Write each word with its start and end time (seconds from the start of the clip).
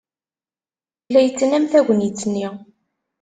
La 1.11 1.19
yettnam 1.21 1.65
tagnit-nni. 1.71 2.47